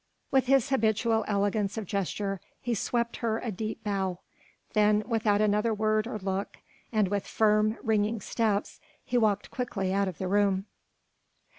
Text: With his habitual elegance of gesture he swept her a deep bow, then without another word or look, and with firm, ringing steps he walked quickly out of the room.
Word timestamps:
With 0.31 0.47
his 0.47 0.69
habitual 0.69 1.23
elegance 1.27 1.77
of 1.77 1.85
gesture 1.85 2.41
he 2.59 2.73
swept 2.73 3.17
her 3.17 3.37
a 3.37 3.51
deep 3.51 3.83
bow, 3.83 4.17
then 4.73 5.03
without 5.07 5.41
another 5.41 5.75
word 5.75 6.07
or 6.07 6.17
look, 6.17 6.57
and 6.91 7.07
with 7.07 7.27
firm, 7.27 7.77
ringing 7.83 8.19
steps 8.19 8.79
he 9.05 9.15
walked 9.19 9.51
quickly 9.51 9.93
out 9.93 10.07
of 10.07 10.17
the 10.17 10.27
room. 10.27 10.65